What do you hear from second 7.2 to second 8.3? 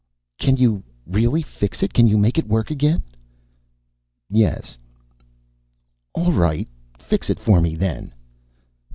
it for me, then."